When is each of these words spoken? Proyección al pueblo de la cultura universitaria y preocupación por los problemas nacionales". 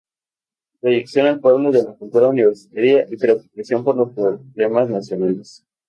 Proyección 0.79 1.27
al 1.27 1.39
pueblo 1.39 1.71
de 1.71 1.83
la 1.83 1.93
cultura 1.93 2.29
universitaria 2.29 3.05
y 3.07 3.15
preocupación 3.17 3.83
por 3.83 3.95
los 3.97 4.09
problemas 4.13 4.89
nacionales". 4.89 5.63